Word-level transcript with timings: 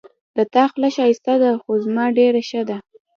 د 0.37 0.39
تا 0.53 0.63
خوله 0.71 0.89
ښایسته 0.95 1.33
ده 1.41 1.51
خو 1.61 1.71
زما 1.85 2.05
ډېره 2.17 2.41
ښه 2.49 2.61
ده 2.69 2.77